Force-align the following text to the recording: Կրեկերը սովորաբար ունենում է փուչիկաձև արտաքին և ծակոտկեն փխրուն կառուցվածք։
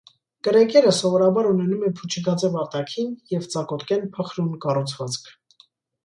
Կրեկերը 0.45 0.91
սովորաբար 0.99 1.49
ունենում 1.49 1.83
է 1.89 1.91
փուչիկաձև 1.99 2.57
արտաքին 2.61 3.11
և 3.33 3.45
ծակոտկեն 3.51 4.07
փխրուն 4.15 4.49
կառուցվածք։ 4.65 5.29